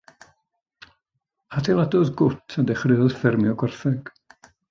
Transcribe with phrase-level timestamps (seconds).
[1.59, 4.13] Adeiladodd gwt a dechreuodd ffermio gwartheg.